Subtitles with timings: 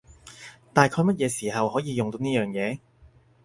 [0.73, 2.79] 大概乜嘢時候可以用到呢樣嘢？